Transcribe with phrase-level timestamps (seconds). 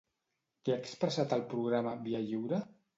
[0.63, 2.67] Què ha expressat al programa "Via lliure"?